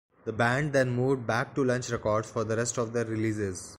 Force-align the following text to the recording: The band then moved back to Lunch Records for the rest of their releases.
The 0.25 0.33
band 0.33 0.73
then 0.73 0.95
moved 0.95 1.27
back 1.27 1.53
to 1.53 1.63
Lunch 1.63 1.91
Records 1.91 2.27
for 2.31 2.43
the 2.43 2.57
rest 2.57 2.79
of 2.79 2.91
their 2.91 3.05
releases. 3.05 3.69